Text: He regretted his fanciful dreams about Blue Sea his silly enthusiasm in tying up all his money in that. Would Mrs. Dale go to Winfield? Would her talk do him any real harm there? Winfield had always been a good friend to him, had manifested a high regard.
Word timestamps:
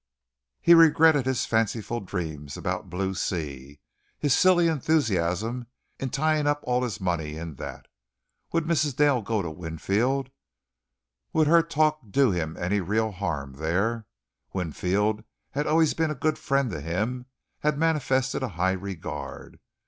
He 0.63 0.73
regretted 0.73 1.27
his 1.27 1.45
fanciful 1.45 1.99
dreams 1.99 2.57
about 2.57 2.89
Blue 2.89 3.13
Sea 3.13 3.79
his 4.17 4.33
silly 4.35 4.65
enthusiasm 4.67 5.67
in 5.99 6.09
tying 6.09 6.47
up 6.47 6.61
all 6.63 6.81
his 6.81 6.99
money 6.99 7.35
in 7.37 7.53
that. 7.57 7.85
Would 8.51 8.63
Mrs. 8.63 8.95
Dale 8.95 9.21
go 9.21 9.43
to 9.43 9.51
Winfield? 9.51 10.31
Would 11.33 11.45
her 11.45 11.61
talk 11.61 11.99
do 12.09 12.31
him 12.31 12.57
any 12.57 12.81
real 12.81 13.11
harm 13.11 13.53
there? 13.57 14.07
Winfield 14.53 15.23
had 15.51 15.67
always 15.67 15.93
been 15.93 16.09
a 16.09 16.15
good 16.15 16.39
friend 16.39 16.71
to 16.71 16.81
him, 16.81 17.27
had 17.59 17.77
manifested 17.77 18.41
a 18.41 18.49
high 18.57 18.71
regard. 18.71 19.59